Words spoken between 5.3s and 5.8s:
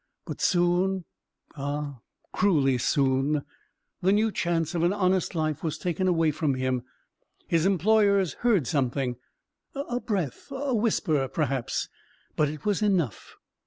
life was